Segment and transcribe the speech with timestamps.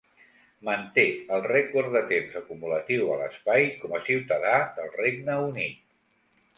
[0.69, 1.03] Manté
[1.35, 5.91] el rècord de temps acumulatiu a l'espai com a ciutadà del Regne Unit.